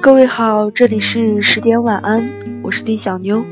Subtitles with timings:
[0.00, 2.28] 各位好，这里是十点晚安，
[2.62, 3.44] 我是丁小妞，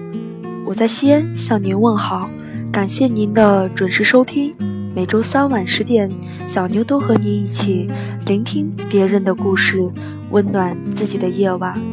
[0.66, 2.28] 我在西安向您问好，
[2.72, 4.54] 感谢您的准时收听。
[4.92, 6.10] 每周三晚十点，
[6.48, 7.88] 小妞都和您一起
[8.26, 9.78] 聆听别人的故事，
[10.30, 11.89] 温暖自己的夜晚。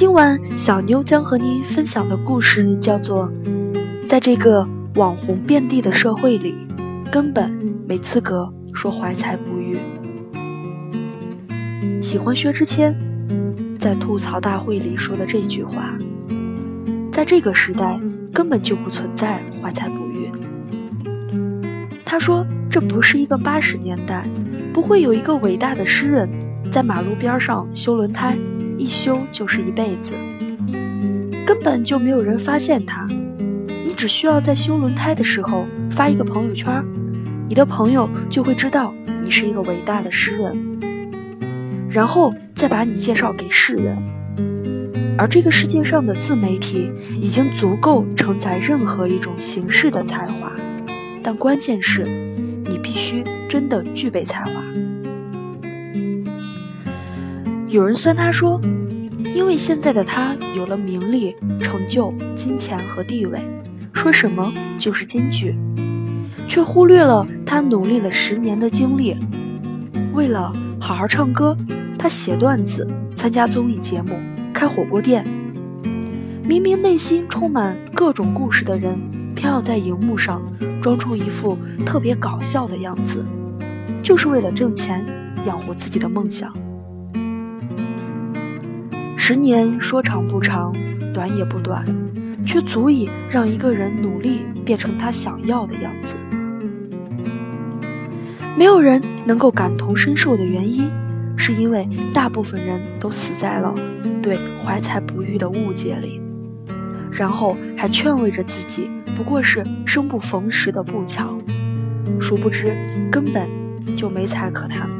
[0.00, 3.30] 今晚小妞将和您分享的故事叫做
[4.08, 6.54] 《在这个网红遍地的社会里，
[7.12, 7.54] 根本
[7.86, 9.76] 没资格说怀才不遇》。
[12.02, 12.96] 喜欢薛之谦
[13.78, 15.94] 在吐槽大会里说的这句话，
[17.12, 18.00] 在这个时代
[18.32, 20.32] 根本就不存在怀才不遇。
[22.06, 24.26] 他说：“这不是一个八十年代，
[24.72, 26.26] 不会有一个伟大的诗人，
[26.72, 28.38] 在马路边上修轮胎，
[28.80, 30.14] 一修就是一辈子，
[31.44, 33.06] 根本就没有人发现他。
[33.84, 36.82] 你只需要在修轮胎的时候发一个朋友圈，
[37.46, 40.80] 你的朋友就会知道你是一个伟大的诗人。”
[41.92, 43.98] 然后再把你介绍给世人，
[45.18, 46.90] 而这个世界上的自媒体
[47.20, 50.56] 已经足够承载任何一种形式的才华，
[51.22, 52.04] 但关键是，
[52.64, 54.62] 你必须真的具备才华。
[57.70, 58.60] 有人酸他说，
[59.32, 63.38] 因为现在的他有了名利、成就、金钱和地位，
[63.92, 65.54] 说什么就是金句，
[66.48, 69.16] 却忽略了他努力了十年的经历，
[70.12, 71.56] 为了好好唱歌。
[71.96, 74.18] 他写段子、参加综艺节目、
[74.52, 75.24] 开火锅店，
[76.42, 78.98] 明明内心充满各种故事的人，
[79.36, 80.42] 偏要在荧幕上
[80.82, 83.24] 装出一副特别搞笑的样子，
[84.02, 85.06] 就是为了挣钱
[85.46, 86.52] 养活自己的梦想。
[89.32, 90.74] 十年说长不长，
[91.14, 91.86] 短也不短，
[92.44, 96.16] 却足以让一个人努力变成他想要的样子。
[98.58, 100.90] 没有人能够感同身受的原因。
[101.36, 103.72] 是因为大部分人都死在了
[104.20, 106.20] 对怀才不遇的误解里，
[107.12, 111.38] 然后还劝慰着自己不过是生不逢时的不巧，
[112.20, 112.76] 殊不知
[113.12, 113.48] 根本
[113.96, 114.90] 就没才可谈，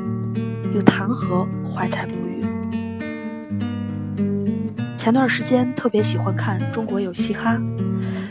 [0.72, 2.29] 又谈何怀才不遇？
[5.00, 7.54] 前段时间特别喜欢看《中国有嘻哈》，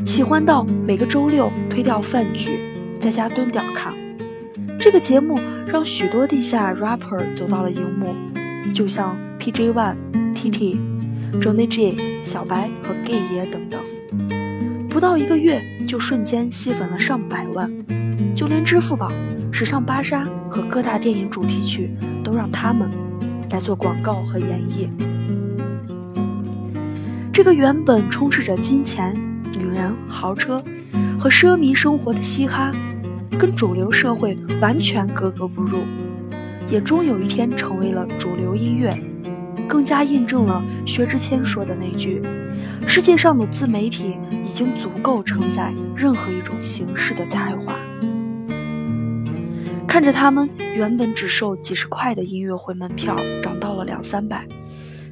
[0.08, 2.60] 喜欢到每个周六推掉饭局，
[3.00, 3.92] 在家蹲点看
[4.80, 5.36] 这个节目。
[5.66, 8.14] 让许多地下 rapper 走到了荧幕，
[8.72, 9.98] 就像 PJ One、
[10.36, 10.78] TT、
[11.42, 13.82] Johnny J、小白和 Gay 爷等等，
[14.90, 17.72] 不到一个月就瞬间吸粉了上百万，
[18.36, 19.12] 就连支付宝、
[19.52, 21.90] 时尚芭莎和各大电影主题曲
[22.24, 22.92] 都让他们
[23.50, 24.88] 来做广告和演绎。
[27.40, 29.16] 这个原本充斥着金钱、
[29.58, 30.62] 女人、豪车
[31.18, 32.70] 和奢靡生活的嘻哈。
[33.40, 35.86] 跟主流社会完全格格不入，
[36.70, 38.94] 也终有一天成为了主流音乐，
[39.70, 42.22] 更加印证了薛之谦说的那句
[42.86, 47.74] ：“世界上的自媒体已经足够承载任何一种形式的才华。”
[49.88, 54.46] 看着他们原本只售几十块的音乐会门票涨到了两三百，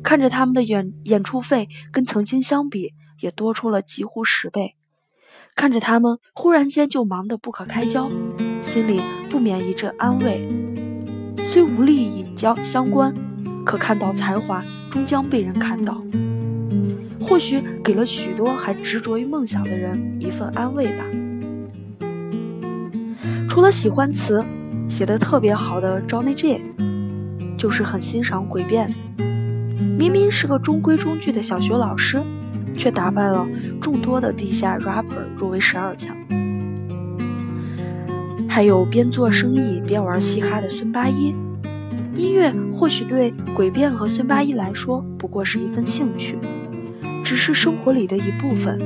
[0.04, 4.76] 看着他们的演演出费跟曾经相比也多出了几乎十倍。
[5.56, 8.10] 看着他们忽然间就忙得不可开交，
[8.62, 10.48] 心里不免一阵安慰。
[11.46, 13.14] 虽无力引交相关，
[13.66, 16.04] 可看到才华终将被人看到，
[17.20, 21.06] 或许给了许多还执着于梦想的人一份安慰吧。
[23.50, 24.44] 除了喜欢词
[24.88, 26.62] 写的特别好的 Johnny J，
[27.58, 28.94] 就是很欣赏诡辩。
[29.98, 32.22] 明明是个中规中矩的小学老师。
[32.80, 33.48] 却打败了
[33.82, 36.16] 众多的地下 rapper 入围十二强，
[38.48, 41.34] 还有边做生意边玩嘻哈的孙八一。
[42.16, 46.38] 音乐或许对诡辩和孙八一来说不过是一份兴趣，
[47.24, 48.80] 只是生活里的一部分。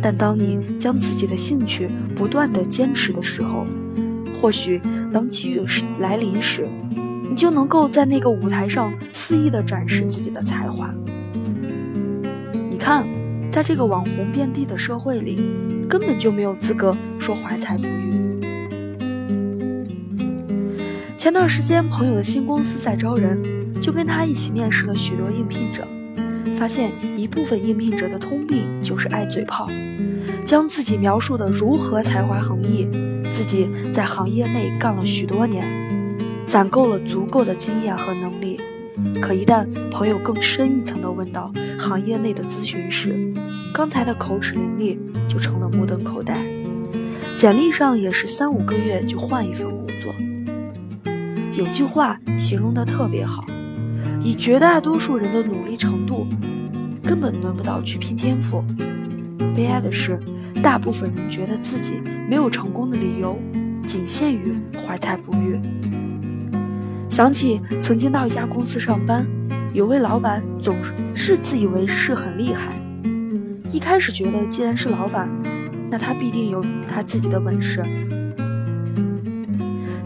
[0.00, 3.66] 但当你将自己的兴趣不断的坚持的时候，
[4.40, 4.80] 或许
[5.12, 5.60] 当机遇
[5.98, 6.64] 来临时，
[7.28, 10.92] 你就能够在那个舞台上肆意的展示自己的才华。
[12.70, 13.06] 你看，
[13.50, 15.40] 在这个网红遍地的社会里，
[15.88, 18.08] 根本就没有资格说怀才不遇。
[21.18, 23.42] 前段时间，朋友的新公司在招人，
[23.80, 25.86] 就跟他一起面试了许多应聘者，
[26.56, 29.66] 发现一部分应聘者的通病就是爱嘴炮，
[30.44, 32.88] 将自己描述的如何才华横溢，
[33.32, 35.64] 自己在行业内干了许多年，
[36.48, 38.58] 攒够了足够的经验和能力，
[39.20, 43.30] 可一旦朋友更深一层的问到行业内的咨询时，
[43.74, 44.98] 刚才的口齿伶俐
[45.28, 46.46] 就成了目瞪口呆。
[47.36, 50.14] 简历上也是三五个月就换一份工作。
[51.52, 53.44] 有句话形容的特别好，
[54.22, 56.26] 以绝大多数人的努力程度，
[57.04, 58.64] 根本轮不到去拼天赋。
[59.54, 60.18] 悲哀的是，
[60.62, 63.38] 大部分人觉得自己没有成功的理由，
[63.86, 65.60] 仅限于怀才不遇。
[67.18, 69.26] 想起曾经到一家公司上班，
[69.72, 70.76] 有位老板总
[71.16, 72.80] 是自以为是很厉害。
[73.72, 75.28] 一开始觉得，既然是老板，
[75.90, 77.82] 那他必定有他自己的本事。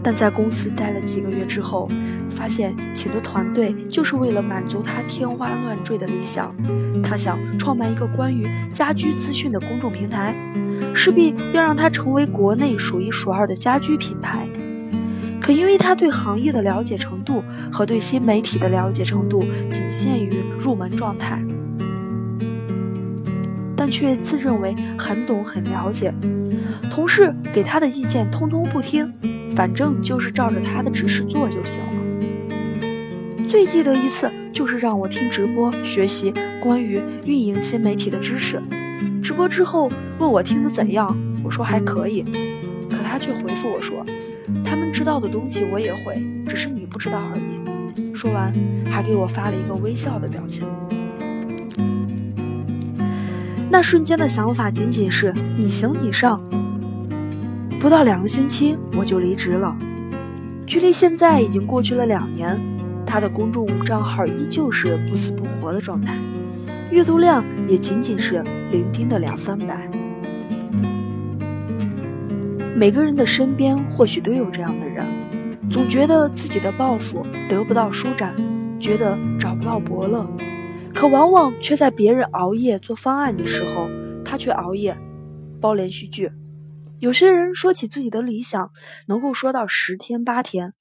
[0.01, 1.87] 但在公司待了几个月之后，
[2.31, 6.51] 发现请的团队就是为了满足他天花乱坠的理想。
[7.03, 10.35] 他想创办一个关于家居资讯的公众平台，
[10.95, 14.49] 势必要让它成为国内数一数二的家居品牌。
[15.43, 21.43] 可因为他对行业的了解程度和对新媒体的了解程度仅限于入门状态，
[23.75, 26.13] 但却自认为很懂很了解，
[26.89, 29.13] 同事给他的意见通通不听，
[29.53, 31.91] 反正就是照着他的指示做就行了。
[33.45, 38.63] 最记得一次就是让我听直播学习关于运营新媒体的知识，
[39.21, 41.13] 直播之后问我听得怎样，
[41.43, 42.23] 我说还可以，
[42.89, 44.05] 可他却回复我说。
[44.63, 46.15] 他们知道的东西我也会，
[46.47, 48.15] 只是你不知道而已。
[48.15, 48.53] 说完，
[48.85, 50.67] 还给我发了一个微笑的表情。
[53.69, 56.41] 那瞬间的想法仅仅是你行你上。
[57.79, 59.75] 不到两个星期，我就离职了。
[60.65, 62.59] 距离现在已经过去了两年，
[63.05, 66.15] 他的公众账号依旧是不死不活的状态，
[66.91, 68.41] 阅读量也仅仅是
[68.71, 69.89] 零丁的两三百。
[72.75, 75.05] 每个人的身边或许都有这样的人，
[75.69, 78.35] 总觉得自己的抱负得不到舒展，
[78.79, 80.27] 觉得找不到伯乐，
[80.91, 83.87] 可往往却在别人熬夜做方案的时候，
[84.25, 84.97] 他却熬夜
[85.61, 86.31] 包连续剧。
[86.99, 88.71] 有些人说起自己的理想，
[89.07, 90.73] 能够说到十天八天，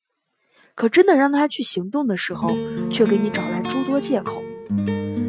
[0.74, 2.56] 可真的让他去行动的时候，
[2.90, 4.42] 却给你找来诸多借口。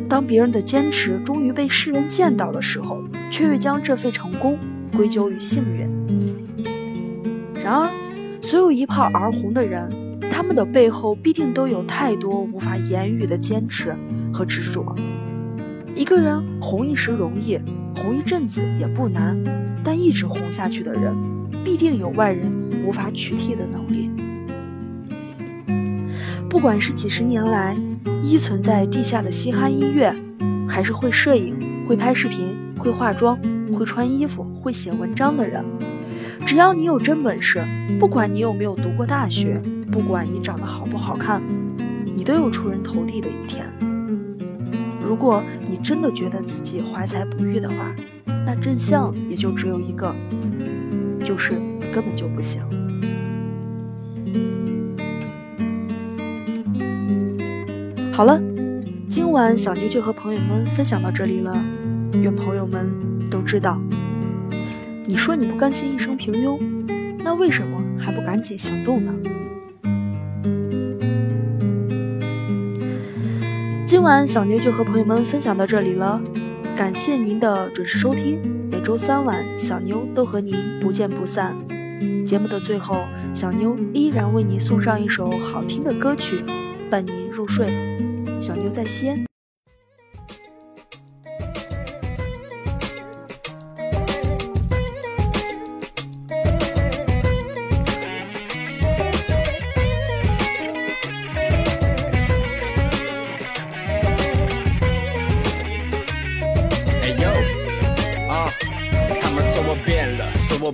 [0.07, 4.57] 当别人的坚持终于被世人见到的时候，却又将这份成功
[4.95, 5.92] 归咎于幸运。
[7.63, 7.89] 然而，
[8.41, 9.89] 所有一炮而红的人，
[10.29, 13.95] 他们的背后必定都有太多无法言语的坚持
[14.33, 14.93] 和执着。
[15.95, 17.57] 一个人红一时容易，
[17.95, 19.41] 红一阵子也不难，
[19.81, 21.15] 但一直红下去的人，
[21.63, 22.51] 必定有外人
[22.85, 24.11] 无法取替的能力。
[26.49, 27.77] 不管是几十年来
[28.21, 30.13] 依存在地下的嘻哈音乐，
[30.67, 31.57] 还是会摄影、
[31.87, 33.39] 会拍视频、会化妆、
[33.71, 35.63] 会穿衣服、会写文章的人。
[36.45, 37.63] 只要你有真本事，
[37.99, 39.59] 不管你有没有读过大学，
[39.91, 41.41] 不管你长得好不好看，
[42.15, 43.65] 你都有出人头地的一天。
[45.01, 47.95] 如果你真的觉得自己怀才不遇的话，
[48.45, 50.13] 那真相也就只有一个，
[51.23, 52.61] 就是你根本就不行。
[58.11, 58.39] 好了，
[59.09, 61.51] 今晚小妞就和朋友们分享到这里了，
[62.13, 62.91] 愿朋友们
[63.31, 63.81] 都知道。
[65.05, 66.59] 你说你不甘心一生平庸，
[67.23, 69.13] 那为什么还不赶紧行动呢？
[73.85, 76.21] 今晚小妞就和朋友们分享到这里了，
[76.75, 78.39] 感谢您的准时收听。
[78.71, 81.55] 每周三晚，小妞都和您不见不散。
[82.25, 86.43] 节目的最后，小妞依然为您送上一首好听的歌曲，
[86.89, 87.67] 伴您入睡。
[88.41, 89.32] 小妞在西安。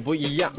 [0.10, 0.52] 不一样。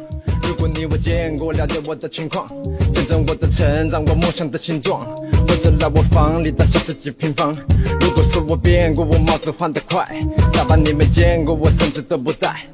[0.44, 2.48] 如果你我见过，了解我的情况，
[2.94, 5.04] 见证我的成长，我梦想的形状，
[5.60, 7.54] 或者来我房里大小十几平方。
[8.00, 10.08] 如果说我变过，我帽子换得快，
[10.54, 12.64] 大把你没见过，我甚至都不戴。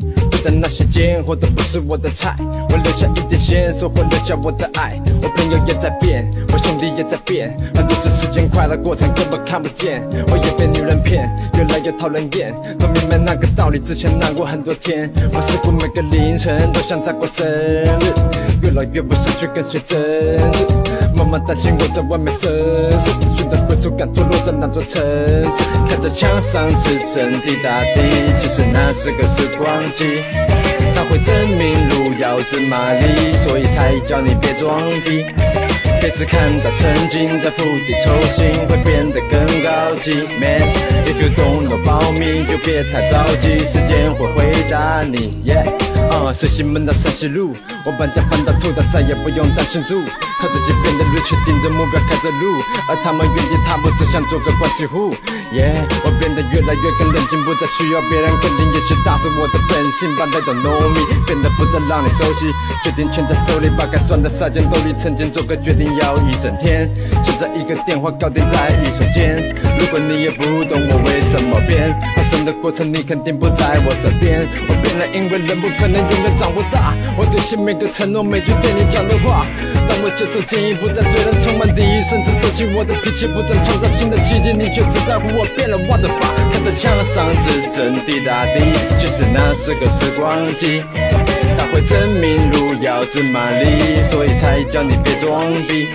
[0.45, 2.37] 的那些贱货都不是我的菜，
[2.71, 5.03] 我留下一点线索，或留下我的爱。
[5.21, 10.01] 我朋友也在变，我兄弟也在变，很多次时间快的过程根本看不见。
[10.29, 12.55] 我也被女人骗，越来越讨人厌。
[12.79, 15.11] 都明白那个道理，之前难过很多天。
[15.35, 18.15] 我似乎每个凌晨都想再过生日，
[18.63, 19.99] 越来越不想去跟随政
[20.53, 20.96] 治。
[21.17, 22.51] 妈妈担心我在外面生
[23.01, 25.01] 事，寻找归属感，坐落在那座城
[25.51, 28.03] 市，看着墙上指针滴答滴，
[28.39, 30.23] 其实那是个时光机。
[30.95, 35.25] 它会证明路遥知马力，所以才叫你别装逼。
[36.03, 40.29] 每次看到曾经在釜底抽薪，会变得更高级。
[40.39, 45.33] Man，if you don't know about me，就别太着急，时间会回答你。
[45.45, 45.65] Yeah，
[46.25, 47.55] 啊，随心门到山西路，
[47.85, 50.03] 我搬家搬到土早，再也不用担心住，
[50.41, 55.15] 靠自己变得 rich，盯着目标开着路，而他们原地踏步，只想做个关系户。
[55.53, 60.09] Yeah，我变得越来越更冷静，不再需要别人肯定，也许大是我的本性。
[60.17, 62.47] But they don't know me，变得不让你熟悉，
[62.83, 66.91] 决定权在手里，把该赚的撒进兜里，曾经做个决定要一整天，
[67.23, 69.55] 现在一个电话搞定在一瞬间。
[69.79, 74.47] 如果你也不懂我为什么变，发生的过程你肯定不在我身边。
[74.69, 76.95] 我变了，因为人不可能永远长不大。
[77.17, 79.47] 我兑现每个承诺，每句对你讲的话。
[79.89, 85.79] 当我接受进一步在对人充满敌意，甚至收起我的脾气，不断创造新的奇迹，你却只在乎我变了。
[85.79, 88.61] 我的发看在墙上指针滴答滴，
[88.99, 90.83] 其实那是个时光机，
[91.77, 95.89] 会证明路遥知马力，所以才叫你别装逼。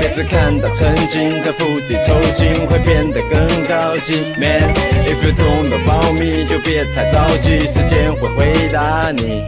[0.00, 4.34] 别只看到曾经在釜底抽薪，会变得更高级。
[4.36, 9.44] Man，if you don't know me，就别太着急，时间会回答你。